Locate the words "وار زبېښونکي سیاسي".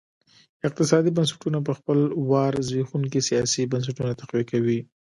2.31-3.61